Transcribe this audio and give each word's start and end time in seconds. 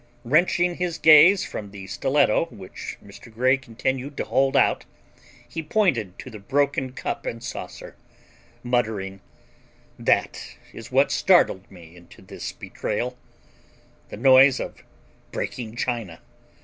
Wrenching 0.23 0.77
his 0.77 0.97
gaze 0.97 1.45
from 1.45 1.69
the 1.69 1.85
stiletto 1.85 2.45
which 2.45 2.97
Mr. 3.05 3.31
Grey 3.31 3.55
continued 3.55 4.17
to 4.17 4.23
hold 4.23 4.57
out, 4.57 4.83
he 5.47 5.61
pointed 5.61 6.17
to 6.17 6.31
the 6.31 6.39
broken 6.39 6.93
cup 6.93 7.27
and 7.27 7.43
saucer, 7.43 7.95
muttering: 8.63 9.19
"That 9.99 10.57
is 10.73 10.91
what 10.91 11.11
startled 11.11 11.69
me 11.69 11.95
into 11.95 12.23
this 12.23 12.51
betrayal—the 12.51 13.13
noise 14.17 14.59
of 14.59 14.83
breaking 15.31 15.75
china. 15.75 16.19